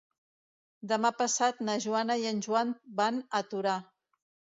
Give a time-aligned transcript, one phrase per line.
[0.91, 2.71] Demà passat na Jana i en Joan
[3.03, 3.75] van a Torà.